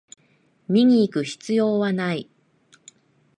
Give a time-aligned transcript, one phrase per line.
[0.67, 2.27] 見にいく必要はない